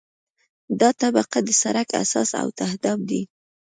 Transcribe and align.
دا 0.79 0.89
طبقه 1.01 1.39
د 1.43 1.49
سرک 1.61 1.89
اساس 2.03 2.29
او 2.41 2.47
تهداب 2.59 2.99
دی 3.09 3.21